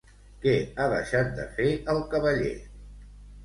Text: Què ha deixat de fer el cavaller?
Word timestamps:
Què 0.45 0.53
ha 0.77 0.87
deixat 0.93 1.31
de 1.41 1.47
fer 1.59 1.69
el 1.95 2.03
cavaller? 2.17 2.59